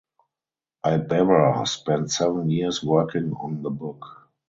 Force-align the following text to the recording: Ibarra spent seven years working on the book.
Ibarra 0.83 1.63
spent 1.67 2.09
seven 2.09 2.49
years 2.49 2.83
working 2.83 3.33
on 3.33 3.61
the 3.61 3.69
book. 3.69 4.03